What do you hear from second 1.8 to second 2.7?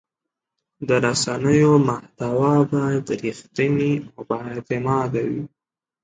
محتوا